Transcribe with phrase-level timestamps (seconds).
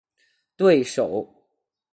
[0.57, 1.29] 对手